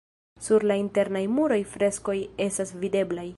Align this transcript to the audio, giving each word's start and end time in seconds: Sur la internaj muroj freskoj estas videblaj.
Sur 0.45 0.63
la 0.71 0.77
internaj 0.83 1.21
muroj 1.35 1.61
freskoj 1.75 2.17
estas 2.47 2.75
videblaj. 2.85 3.29